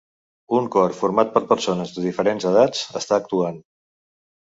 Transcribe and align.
Un 0.59 0.69
cor 0.75 0.95
format 1.01 1.29
per 1.35 1.43
persones 1.51 1.91
de 1.97 2.05
diferents 2.05 2.47
edats 2.53 2.81
està 3.01 3.21
actuant. 3.21 3.61